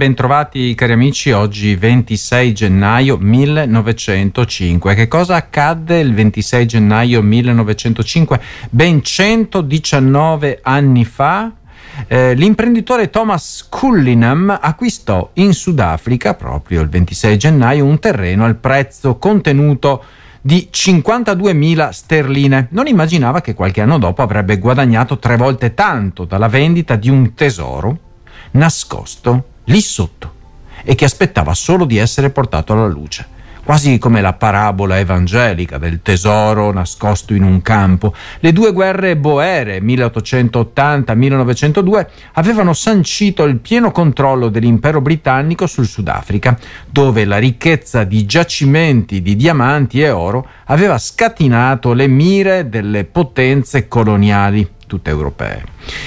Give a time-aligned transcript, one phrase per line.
[0.00, 4.94] bentrovati cari amici, oggi 26 gennaio 1905.
[4.94, 8.40] Che cosa accadde il 26 gennaio 1905?
[8.70, 11.52] Ben 119 anni fa
[12.06, 19.18] eh, l'imprenditore Thomas Cullinam acquistò in Sudafrica, proprio il 26 gennaio, un terreno al prezzo
[19.18, 20.04] contenuto
[20.40, 22.68] di 52.000 sterline.
[22.70, 27.34] Non immaginava che qualche anno dopo avrebbe guadagnato tre volte tanto dalla vendita di un
[27.34, 27.98] tesoro
[28.52, 30.38] nascosto lì sotto
[30.82, 36.02] e che aspettava solo di essere portato alla luce quasi come la parabola evangelica del
[36.02, 38.12] tesoro nascosto in un campo.
[38.40, 46.58] Le due guerre boere, 1880-1902, avevano sancito il pieno controllo dell'impero britannico sul Sudafrica,
[46.90, 53.86] dove la ricchezza di giacimenti di diamanti e oro aveva scatinato le mire delle potenze
[53.86, 55.62] coloniali tutte europee.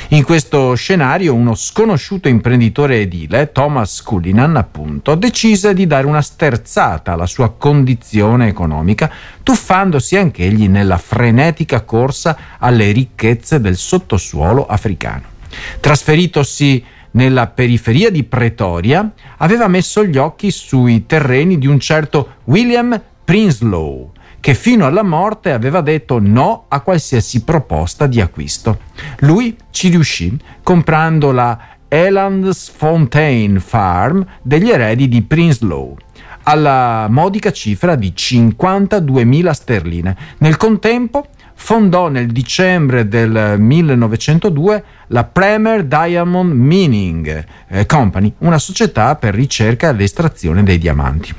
[0.09, 7.13] In questo scenario uno sconosciuto imprenditore edile, Thomas Cullinan appunto, decise di dare una sterzata
[7.13, 9.09] alla sua condizione economica,
[9.41, 15.31] tuffandosi anch'egli nella frenetica corsa alle ricchezze del sottosuolo africano.
[15.79, 22.99] Trasferitosi nella periferia di Pretoria, aveva messo gli occhi sui terreni di un certo William
[23.23, 24.11] Prinslow,
[24.43, 28.77] che fino alla morte aveva detto no a qualsiasi proposta di acquisto.
[29.19, 35.95] Lui ci riuscì comprando la Elandsfontein Farm degli eredi di Prinslow
[36.43, 40.17] alla modica cifra di 52.000 sterline.
[40.39, 49.15] Nel contempo fondò nel dicembre del 1902 la Premier Diamond Mining eh, Company, una società
[49.15, 51.33] per ricerca ed estrazione dei diamanti.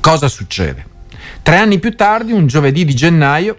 [0.00, 0.93] Cosa succede?
[1.42, 3.58] Tre anni più tardi, un giovedì di gennaio,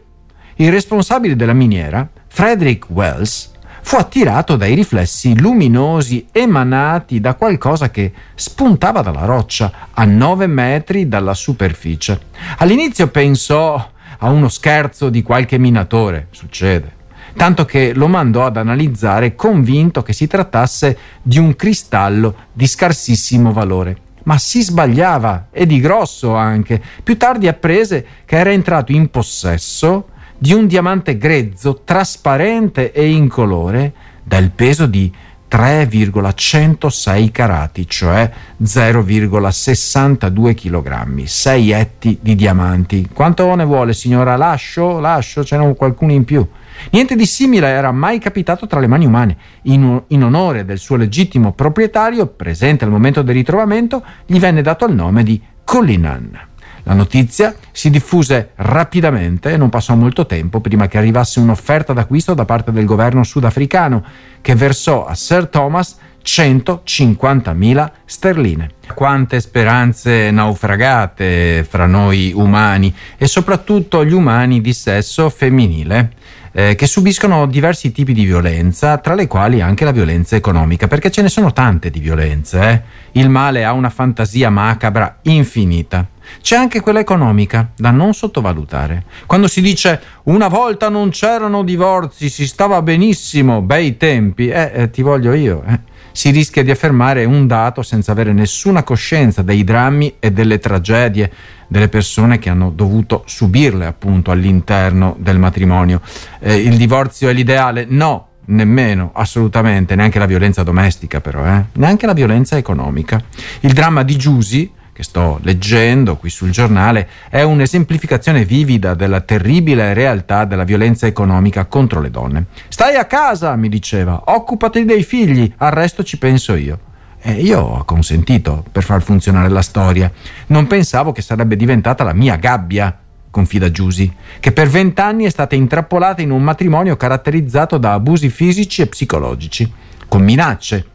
[0.56, 8.12] il responsabile della miniera, Frederick Wells, fu attirato dai riflessi luminosi emanati da qualcosa che
[8.34, 12.20] spuntava dalla roccia a 9 metri dalla superficie.
[12.58, 16.94] All'inizio pensò a uno scherzo di qualche minatore, succede,
[17.36, 23.54] tanto che lo mandò ad analizzare convinto che si trattasse di un cristallo di scarsissimo
[23.54, 26.82] valore ma si sbagliava e di grosso anche.
[27.04, 33.94] Più tardi apprese che era entrato in possesso di un diamante grezzo, trasparente e incolore,
[34.24, 35.12] dal peso di
[35.56, 38.30] 3,106 carati, cioè
[38.62, 43.08] 0,62 kg, 6 etti di diamanti.
[43.14, 44.36] Quanto ne vuole, signora?
[44.36, 45.00] Lascio?
[45.00, 45.46] Lascio?
[45.46, 46.46] Ce n'è qualcuno in più.
[46.92, 49.38] Niente di simile era mai capitato tra le mani umane.
[49.62, 54.86] In, in, onore del suo legittimo proprietario, presente al momento del ritrovamento, gli venne dato
[54.86, 56.38] il nome di Cullinan.
[56.88, 62.36] La notizia si diffuse rapidamente e non passò molto tempo prima che arrivasse un'offerta d'acquisto
[62.36, 64.04] da parte del governo sudafricano,
[64.42, 68.70] che versò a Sir Thomas 150.000 sterline.
[68.94, 76.12] Quante speranze naufragate fra noi umani e soprattutto gli umani di sesso femminile
[76.52, 81.12] eh, che subiscono diversi tipi di violenza, tra le quali anche la violenza economica, perché
[81.12, 82.62] ce ne sono tante di violenze.
[82.70, 82.82] Eh?
[83.20, 86.08] Il male ha una fantasia macabra infinita.
[86.42, 89.04] C'è anche quella economica, da non sottovalutare.
[89.26, 94.90] Quando si dice una volta non c'erano divorzi, si stava benissimo, bei tempi, eh, eh
[94.90, 95.64] ti voglio io.
[95.68, 100.60] Eh si rischia di affermare un dato senza avere nessuna coscienza dei drammi e delle
[100.60, 101.30] tragedie
[101.68, 106.00] delle persone che hanno dovuto subirle appunto all'interno del matrimonio.
[106.40, 107.86] Eh, il divorzio è l'ideale?
[107.90, 111.66] No, nemmeno, assolutamente, neanche la violenza domestica però, eh?
[111.74, 113.22] neanche la violenza economica.
[113.60, 119.94] Il dramma di Giusy, che sto leggendo qui sul giornale, è un'esemplificazione vivida della terribile
[119.94, 122.46] realtà della violenza economica contro le donne.
[122.70, 126.80] Stai a casa, mi diceva, occupati dei figli, al resto ci penso io.
[127.20, 130.10] E io ho consentito per far funzionare la storia.
[130.48, 132.98] Non pensavo che sarebbe diventata la mia gabbia,
[133.30, 138.82] confida Giusy, che per vent'anni è stata intrappolata in un matrimonio caratterizzato da abusi fisici
[138.82, 139.70] e psicologici,
[140.08, 140.86] con minacce.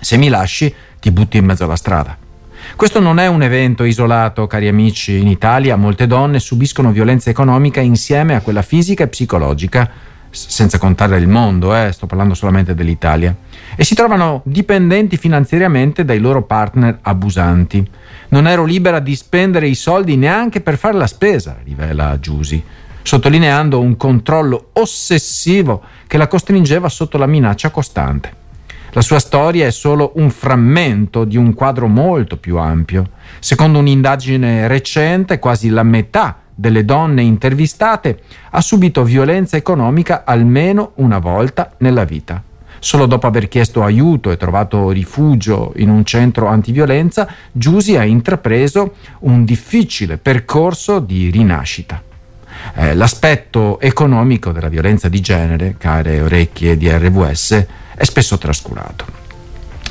[0.00, 2.17] Se mi lasci, ti butti in mezzo alla strada.
[2.76, 5.18] Questo non è un evento isolato, cari amici.
[5.18, 9.90] In Italia molte donne subiscono violenza economica insieme a quella fisica e psicologica,
[10.30, 13.34] senza contare il mondo, eh, sto parlando solamente dell'Italia,
[13.74, 17.88] e si trovano dipendenti finanziariamente dai loro partner abusanti.
[18.28, 22.62] Non ero libera di spendere i soldi neanche per fare la spesa, rivela Giusy,
[23.02, 28.46] sottolineando un controllo ossessivo che la costringeva sotto la minaccia costante.
[28.92, 33.10] La sua storia è solo un frammento di un quadro molto più ampio.
[33.38, 38.20] Secondo un'indagine recente, quasi la metà delle donne intervistate
[38.50, 42.42] ha subito violenza economica almeno una volta nella vita.
[42.80, 48.94] Solo dopo aver chiesto aiuto e trovato rifugio in un centro antiviolenza, Giusy ha intrapreso
[49.20, 52.07] un difficile percorso di rinascita.
[52.74, 59.26] Eh, l'aspetto economico della violenza di genere, care orecchie di RVS, è spesso trascurato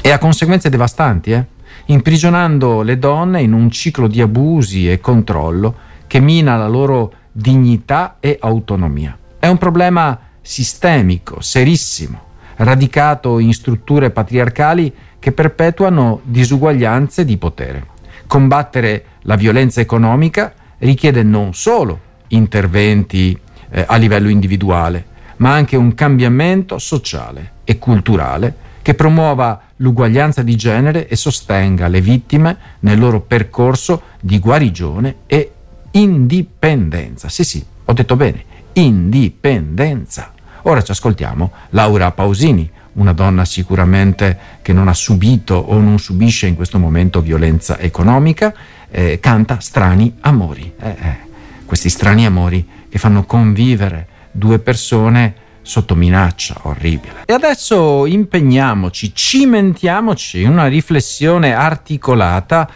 [0.01, 1.45] e ha conseguenze devastanti, eh?
[1.87, 5.75] imprigionando le donne in un ciclo di abusi e controllo
[6.07, 9.17] che mina la loro dignità e autonomia.
[9.37, 12.21] È un problema sistemico, serissimo,
[12.55, 17.87] radicato in strutture patriarcali che perpetuano disuguaglianze di potere.
[18.27, 21.99] Combattere la violenza economica richiede non solo
[22.29, 23.37] interventi
[23.69, 25.05] eh, a livello individuale,
[25.37, 32.01] ma anche un cambiamento sociale e culturale che promuova l'uguaglianza di genere e sostenga le
[32.01, 35.51] vittime nel loro percorso di guarigione e
[35.91, 37.27] indipendenza.
[37.29, 38.43] Sì, sì, ho detto bene,
[38.73, 40.31] indipendenza.
[40.63, 46.47] Ora ci ascoltiamo Laura Pausini, una donna sicuramente che non ha subito o non subisce
[46.47, 48.53] in questo momento violenza economica,
[48.89, 50.73] eh, canta Strani Amori.
[50.79, 51.26] Eh, eh,
[51.67, 57.23] questi strani amori che fanno convivere due persone sotto minaccia orribile.
[57.25, 62.69] E adesso impegniamoci, cimentiamoci in una riflessione articolata,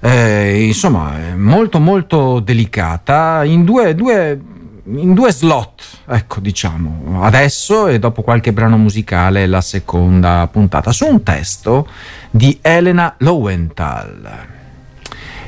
[0.00, 4.38] eh, insomma, molto molto delicata, in due, due,
[4.86, 11.06] in due slot, ecco diciamo, adesso e dopo qualche brano musicale la seconda puntata, su
[11.06, 11.86] un testo
[12.30, 14.52] di Elena Lowenthal.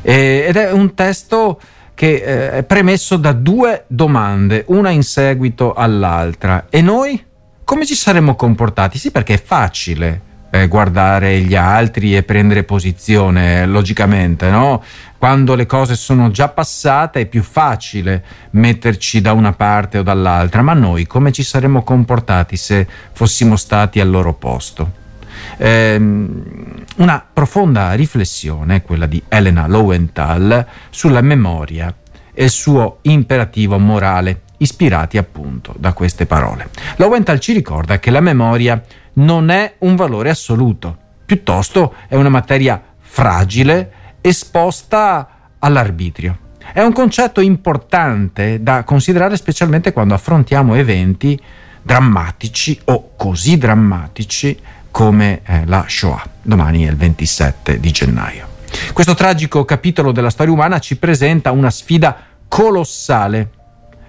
[0.02, 1.60] Eh, ed è un testo
[1.96, 6.66] che eh, è premesso da due domande, una in seguito all'altra.
[6.68, 7.24] E noi
[7.64, 8.98] come ci saremmo comportati?
[8.98, 10.20] Sì, perché è facile
[10.50, 14.84] eh, guardare gli altri e prendere posizione, logicamente, no?
[15.18, 20.60] Quando le cose sono già passate è più facile metterci da una parte o dall'altra,
[20.60, 25.04] ma noi come ci saremmo comportati se fossimo stati al loro posto?
[25.56, 31.94] Ehm, una profonda riflessione, quella di Elena Lowenthal, sulla memoria
[32.32, 36.70] e il suo imperativo morale, ispirati appunto da queste parole.
[36.96, 38.82] Lowenthal ci ricorda che la memoria
[39.14, 46.38] non è un valore assoluto, piuttosto è una materia fragile esposta all'arbitrio.
[46.72, 51.40] È un concetto importante da considerare specialmente quando affrontiamo eventi
[51.82, 54.58] drammatici o così drammatici
[54.96, 56.26] come eh, la Shoah.
[56.40, 58.46] Domani è il 27 di gennaio.
[58.94, 62.16] Questo tragico capitolo della storia umana ci presenta una sfida
[62.48, 63.50] colossale.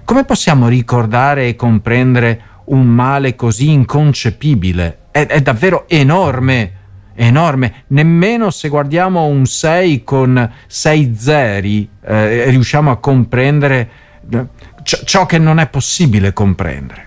[0.06, 5.00] Come possiamo ricordare e comprendere un male così inconcepibile?
[5.12, 6.72] È, è davvero enorme,
[7.16, 7.84] enorme.
[7.88, 13.90] Nemmeno se guardiamo un 6 con 6 zeri eh, riusciamo a comprendere
[14.32, 14.46] eh,
[14.84, 17.06] ciò che non è possibile comprendere.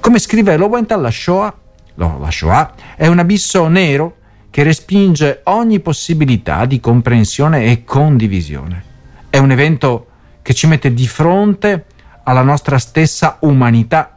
[0.00, 1.54] Come scrive Lowenthal, la Shoah
[1.94, 4.16] no, la Shoah, è un abisso nero
[4.50, 8.84] che respinge ogni possibilità di comprensione e condivisione.
[9.28, 10.06] È un evento
[10.42, 11.86] che ci mette di fronte
[12.22, 14.16] alla nostra stessa umanità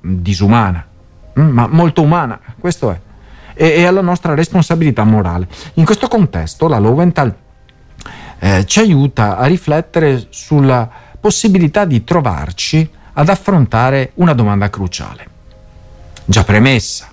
[0.00, 0.86] disumana,
[1.38, 3.00] mm, ma molto umana, questo è,
[3.54, 5.48] e, e alla nostra responsabilità morale.
[5.74, 7.34] In questo contesto la Lowenthal
[8.38, 10.88] eh, ci aiuta a riflettere sulla
[11.18, 15.26] possibilità di trovarci ad affrontare una domanda cruciale,
[16.24, 17.11] già premessa,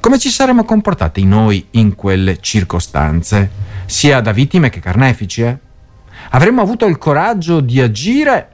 [0.00, 3.50] come ci saremmo comportati noi in quelle circostanze,
[3.84, 5.42] sia da vittime che carnefici?
[5.42, 5.58] Eh?
[6.30, 8.48] Avremmo avuto il coraggio di agire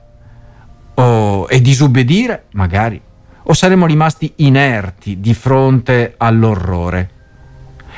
[0.94, 3.00] o, e disobbedire, magari,
[3.44, 7.10] o saremmo rimasti inerti di fronte all'orrore?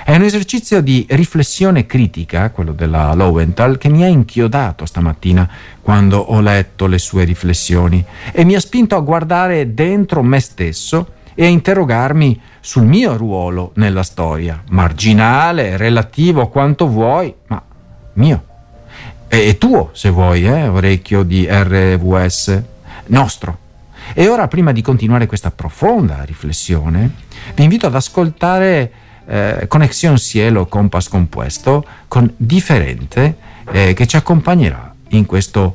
[0.04, 5.48] È un esercizio di riflessione critica, quello della Lowenthal, che mi ha inchiodato stamattina
[5.80, 11.14] quando ho letto le sue riflessioni e mi ha spinto a guardare dentro me stesso
[11.34, 17.62] e a interrogarmi sul mio ruolo nella storia, marginale, relativo, quanto vuoi, ma
[18.14, 18.44] mio.
[19.28, 22.62] E, tuo, se vuoi, eh, orecchio di RVS,
[23.06, 23.66] nostro.
[24.14, 27.10] E ora, prima di continuare questa profonda riflessione,
[27.54, 28.90] vi invito ad ascoltare
[29.26, 33.36] eh, Connexion Cielo Compass Compuesto con Differente
[33.70, 35.72] eh, che ci accompagnerà in questa eh,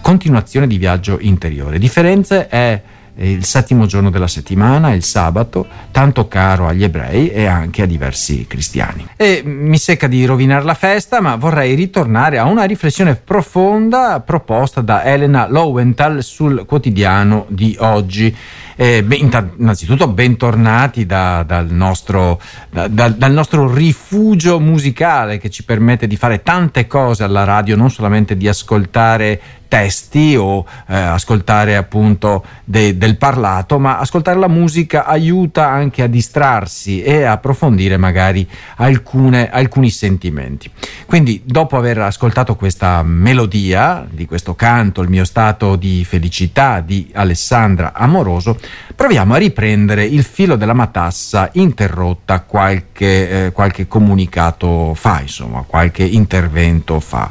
[0.00, 1.78] continuazione di viaggio interiore.
[1.78, 2.82] Differenze è
[3.16, 8.46] il settimo giorno della settimana, il sabato, tanto caro agli ebrei e anche a diversi
[8.46, 9.06] cristiani.
[9.16, 14.80] E mi secca di rovinare la festa, ma vorrei ritornare a una riflessione profonda proposta
[14.80, 18.34] da Elena Lowenthal sul quotidiano di oggi.
[18.74, 19.28] Eh, beh,
[19.58, 22.40] innanzitutto bentornati da, dal, nostro,
[22.70, 27.90] da, dal, nostro, rifugio musicale che ci permette di fare tante cose alla radio, non
[27.90, 29.40] solamente di ascoltare
[29.72, 36.08] testi o eh, ascoltare appunto de, del parlato, ma ascoltare la musica aiuta anche a
[36.08, 40.70] distrarsi e a approfondire magari alcune, alcuni sentimenti.
[41.06, 47.10] Quindi dopo aver ascoltato questa melodia di questo canto, il mio stato di felicità di
[47.14, 48.58] Alessandra Amoroso,
[48.94, 56.04] proviamo a riprendere il filo della matassa interrotta qualche, eh, qualche comunicato fa, insomma, qualche
[56.04, 57.30] intervento fa.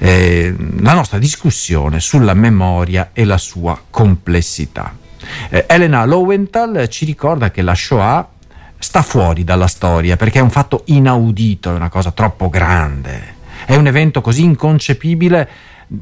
[0.00, 1.66] Eh, la nostra discussione
[1.98, 4.94] sulla memoria e la sua complessità.
[5.50, 8.28] Eh, Elena Lowenthal ci ricorda che la Shoah
[8.78, 13.34] sta fuori dalla storia perché è un fatto inaudito, è una cosa troppo grande,
[13.66, 15.48] è un evento così inconcepibile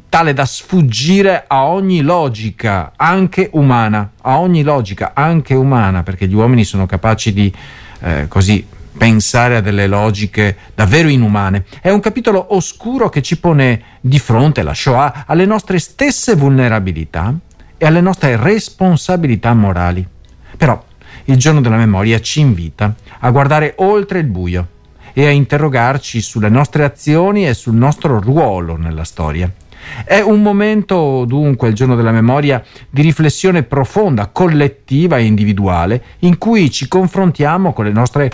[0.09, 6.35] tale da sfuggire a ogni logica, anche umana, a ogni logica, anche umana, perché gli
[6.35, 7.53] uomini sono capaci di
[8.01, 11.65] eh, così pensare a delle logiche davvero inumane.
[11.81, 17.35] È un capitolo oscuro che ci pone di fronte, la Shoah, alle nostre stesse vulnerabilità
[17.77, 20.07] e alle nostre responsabilità morali.
[20.57, 20.83] Però
[21.25, 24.69] il giorno della memoria ci invita a guardare oltre il buio
[25.13, 29.51] e a interrogarci sulle nostre azioni e sul nostro ruolo nella storia.
[30.05, 36.39] È un momento, dunque, il giorno della memoria, di riflessione profonda, collettiva e individuale, in
[36.39, 38.33] cui ci confrontiamo con le nostre...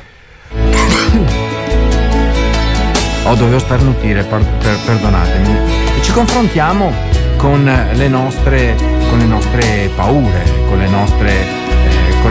[3.25, 5.57] oh, dovevo starnutire, per, per, perdonatemi.
[5.97, 6.93] E ci confrontiamo
[7.37, 8.75] con le nostre,
[9.09, 11.31] con le nostre paure, con le nostre...
[11.31, 12.31] Eh, con,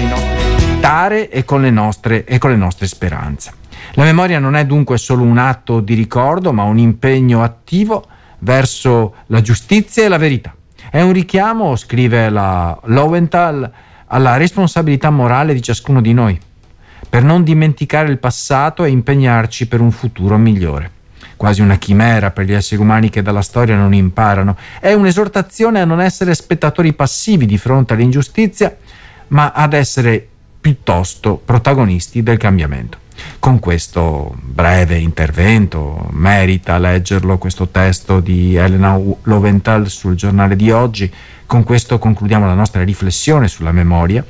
[0.00, 0.42] i nostri
[0.82, 3.52] tare e con le nostre, e con le nostre speranze.
[3.94, 8.04] La memoria non è dunque solo un atto di ricordo, ma un impegno attivo
[8.40, 10.52] verso la giustizia e la verità.
[10.90, 13.70] È un richiamo, scrive la Lowenthal,
[14.06, 16.38] alla responsabilità morale di ciascuno di noi,
[17.12, 20.90] per non dimenticare il passato e impegnarci per un futuro migliore.
[21.36, 24.56] Quasi una chimera per gli esseri umani che dalla storia non imparano.
[24.80, 28.74] È un'esortazione a non essere spettatori passivi di fronte all'ingiustizia,
[29.26, 30.26] ma ad essere
[30.58, 32.96] piuttosto protagonisti del cambiamento
[33.38, 36.08] con questo breve intervento.
[36.12, 41.12] Merita leggerlo questo testo di Elena Loventhal sul giornale di oggi.
[41.44, 44.24] Con questo concludiamo la nostra riflessione sulla memoria,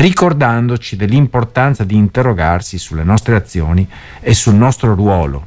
[0.00, 3.86] ricordandoci dell'importanza di interrogarsi sulle nostre azioni
[4.20, 5.46] e sul nostro ruolo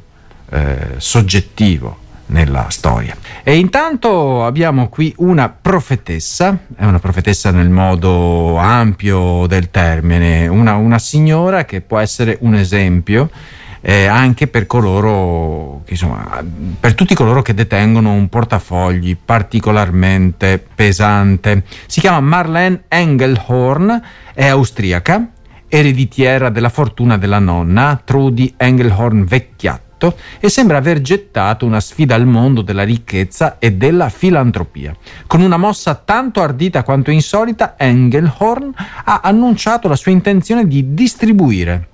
[0.50, 3.16] eh, soggettivo nella storia.
[3.42, 10.74] E intanto abbiamo qui una profetessa, è una profetessa nel modo ampio del termine, una,
[10.74, 13.30] una signora che può essere un esempio.
[13.84, 16.42] Eh, anche per coloro insomma,
[16.78, 21.64] per tutti coloro che detengono un portafogli particolarmente pesante.
[21.86, 24.00] Si chiama Marlene Engelhorn,
[24.32, 25.28] è austriaca,
[25.68, 32.16] ereditiera della fortuna della nonna Trudy Engelhorn Vecchiatta fatto e sembra aver gettato una sfida
[32.16, 34.94] al mondo della ricchezza e della filantropia.
[35.26, 38.72] Con una mossa tanto ardita quanto insolita, Engelhorn
[39.04, 41.90] ha annunciato la sua intenzione di distribuire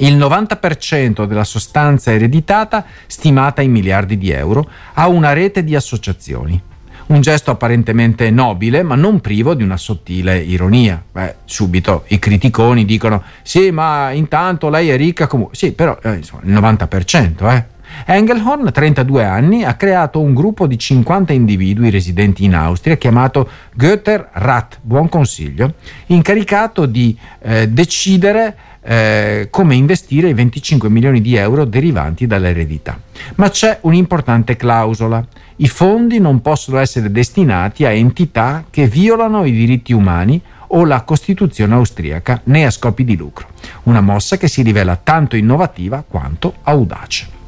[0.00, 6.60] il 90% della sostanza ereditata, stimata in miliardi di euro, a una rete di associazioni.
[7.06, 11.02] Un gesto apparentemente nobile, ma non privo di una sottile ironia.
[11.10, 15.56] Beh, subito i criticoni dicono: sì, ma intanto lei è ricca comunque.
[15.56, 17.78] Sì, però eh, insomma, il 90%, eh.
[18.06, 24.28] Engelhorn, 32 anni, ha creato un gruppo di 50 individui residenti in Austria chiamato Götter
[24.32, 25.74] Rat, buon consiglio,
[26.06, 32.98] incaricato di eh, decidere eh, come investire i 25 milioni di euro derivanti dall'eredità.
[33.36, 35.24] Ma c'è un'importante clausola.
[35.56, 40.40] I fondi non possono essere destinati a entità che violano i diritti umani
[40.72, 43.48] o la Costituzione austriaca né a scopi di lucro.
[43.84, 47.38] Una mossa che si rivela tanto innovativa quanto audace.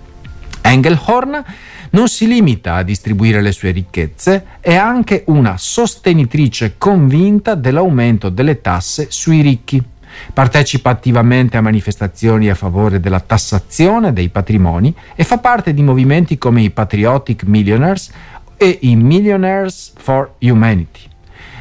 [0.61, 1.45] Engelhorn
[1.91, 8.61] non si limita a distribuire le sue ricchezze, è anche una sostenitrice convinta dell'aumento delle
[8.61, 9.83] tasse sui ricchi.
[10.33, 16.39] Partecipa attivamente a manifestazioni a favore della tassazione dei patrimoni e fa parte di movimenti
[16.39, 18.11] come i Patriotic Millionaires
[18.57, 21.11] e i Millionaires for Humanity.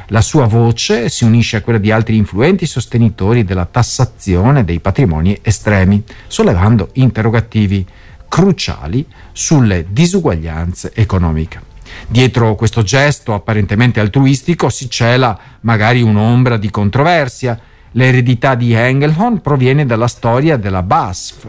[0.08, 5.38] La sua voce si unisce a quella di altri influenti sostenitori della tassazione dei patrimoni
[5.40, 7.86] estremi, sollevando interrogativi
[8.28, 11.60] cruciali sulle disuguaglianze economiche.
[12.06, 17.58] Dietro questo gesto apparentemente altruistico si cela magari un'ombra di controversia,
[17.92, 21.48] L'eredità di Engelhorn proviene dalla storia della BASF,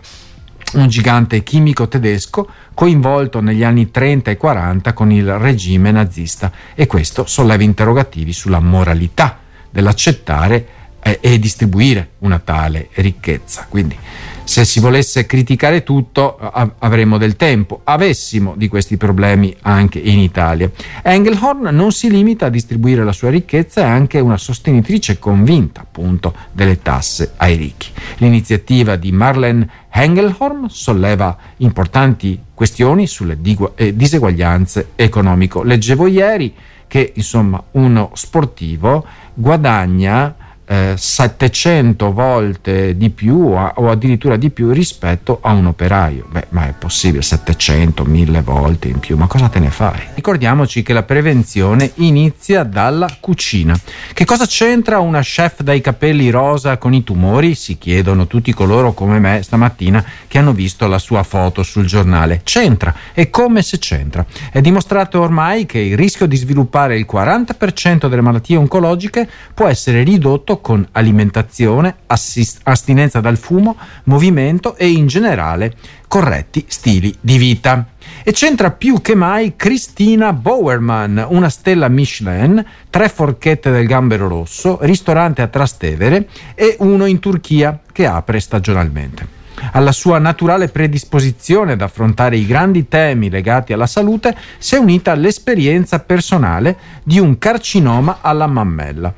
[0.74, 6.86] un gigante chimico tedesco coinvolto negli anni 30 e 40 con il regime nazista e
[6.88, 10.68] questo solleva interrogativi sulla moralità dell'accettare
[11.04, 13.68] e, distribuire una tale ricchezza.
[13.70, 13.98] Quindi
[14.46, 20.70] se si volesse criticare tutto avremmo del tempo, avessimo di questi problemi anche in Italia.
[21.02, 26.34] Engelhorn non si limita a distribuire la sua ricchezza, è anche una sostenitrice convinta appunto
[26.52, 27.90] delle tasse ai ricchi.
[28.18, 33.38] L'iniziativa di Marlene Engelhorn solleva importanti questioni sulle
[33.76, 35.64] eh, diseguaglianze economiche.
[35.64, 36.54] Leggevo ieri
[36.88, 40.36] che insomma uno sportivo guadagna
[40.74, 46.26] eh, 700 volte di più o addirittura di più rispetto a un operaio.
[46.32, 50.00] Beh, ma è possibile 700, 1000 volte in più, ma cosa te ne fai?
[50.16, 53.80] Ricordiamoci che la prevenzione inizia dalla cucina.
[54.14, 57.54] Che cosa c'entra una chef dai capelli rosa con i tumori?
[57.54, 62.42] Si chiedono tutti coloro come me stamattina che hanno visto la sua foto sul giornale.
[62.44, 64.26] C'entra, e come se c'entra.
[64.52, 70.02] È dimostrato ormai che il rischio di sviluppare il 40% delle malattie oncologiche può essere
[70.02, 75.76] ridotto con alimentazione, assist- astinenza dal fumo, movimento e in generale
[76.08, 77.86] corretti stili di vita.
[78.24, 84.80] E c'entra più che mai Cristina Bowerman, una stella Michelin, tre forchette del gambero rosso,
[84.82, 89.42] ristorante a Trastevere e uno in Turchia che apre stagionalmente.
[89.74, 95.14] Alla sua naturale predisposizione ad affrontare i grandi temi legati alla salute si è unita
[95.16, 99.14] l'esperienza personale di un carcinoma alla mammella.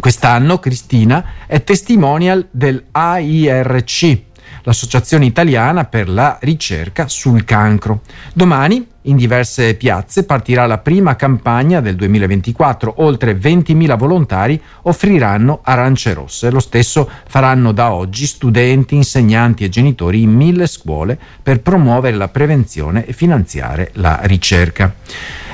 [0.00, 4.18] Quest'anno Cristina è testimonial del AIRC,
[4.62, 8.00] l'Associazione Italiana per la ricerca sul cancro.
[8.32, 12.94] Domani in diverse piazze partirà la prima campagna del 2024.
[12.98, 16.50] Oltre 20.000 volontari offriranno arance rosse.
[16.50, 22.28] Lo stesso faranno da oggi studenti, insegnanti e genitori in mille scuole per promuovere la
[22.28, 24.94] prevenzione e finanziare la ricerca.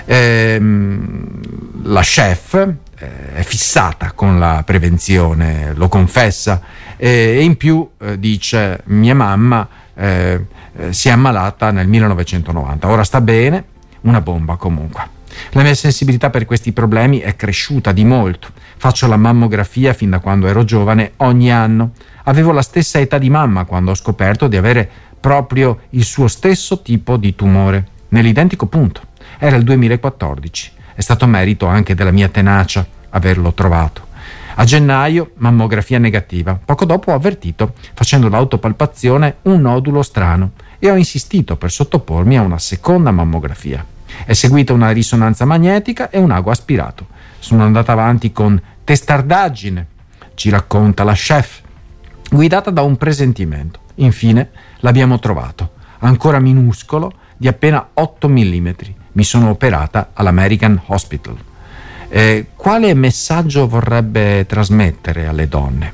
[0.05, 1.41] Ehm,
[1.83, 6.61] la chef eh, è fissata con la prevenzione, lo confessa,
[6.97, 13.05] e in più eh, dice mia mamma eh, eh, si è ammalata nel 1990, ora
[13.05, 13.65] sta bene,
[14.03, 15.15] una bomba comunque.
[15.51, 18.49] La mia sensibilità per questi problemi è cresciuta di molto.
[18.79, 21.93] Faccio la mammografia fin da quando ero giovane ogni anno.
[22.25, 24.89] Avevo la stessa età di mamma quando ho scoperto di avere
[25.21, 29.03] proprio il suo stesso tipo di tumore, nell'identico punto.
[29.39, 30.73] Era il 2014.
[30.97, 34.07] È stato merito anche della mia tenacia averlo trovato.
[34.55, 36.59] A gennaio, mammografia negativa.
[36.65, 42.41] Poco dopo ho avvertito, facendo l'autopalpazione, un nodulo strano e ho insistito per sottopormi a
[42.41, 43.85] una seconda mammografia.
[44.25, 47.09] È seguita una risonanza magnetica e un ago aspirato.
[47.41, 49.87] Sono andata avanti con testardaggine,
[50.33, 51.61] ci racconta la chef,
[52.31, 53.81] guidata da un presentimento.
[53.97, 58.69] Infine l'abbiamo trovato, ancora minuscolo, di appena 8 mm.
[59.17, 61.37] Mi sono operata all'American Hospital.
[62.11, 65.93] Eh, quale messaggio vorrebbe trasmettere alle donne?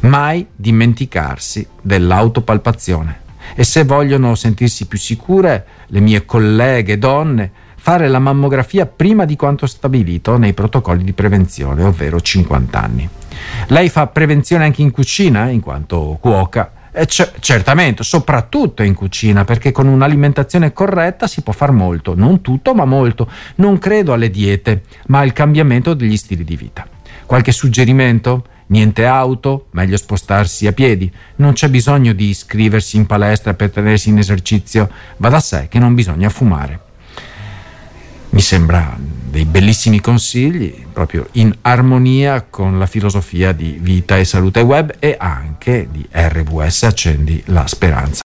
[0.00, 3.20] Mai dimenticarsi dell'autopalpazione
[3.54, 9.34] e se vogliono sentirsi più sicure, le mie colleghe donne, fare la mammografia prima di
[9.34, 13.08] quanto stabilito nei protocolli di prevenzione, ovvero 50 anni.
[13.68, 19.44] Lei fa prevenzione anche in cucina, in quanto cuoca, eh, c- certamente, soprattutto in cucina,
[19.44, 23.30] perché con un'alimentazione corretta si può fare molto, non tutto, ma molto.
[23.56, 26.86] Non credo alle diete, ma al cambiamento degli stili di vita.
[27.24, 28.44] Qualche suggerimento?
[28.66, 31.10] Niente auto, meglio spostarsi a piedi.
[31.36, 35.78] Non c'è bisogno di iscriversi in palestra per tenersi in esercizio, va da sé che
[35.78, 36.87] non bisogna fumare.
[38.30, 44.60] Mi sembra dei bellissimi consigli, proprio in armonia con la filosofia di vita e salute
[44.60, 48.16] web e anche di RVS Accendi la Speranza.